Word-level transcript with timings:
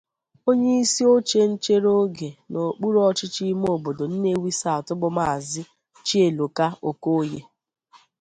Onyeisi 0.49 1.01
oche 1.15 1.39
nchere 1.51 1.89
oge 2.03 2.29
n'okpuru 2.51 2.97
ọchịchị 3.09 3.43
ime 3.53 3.67
obodo 3.75 4.03
'Nnewi 4.07 4.51
South' 4.61 4.95
bụ 4.99 5.07
Maazị 5.17 5.61
Chieloka 6.07 6.65
Okoye 6.89 7.41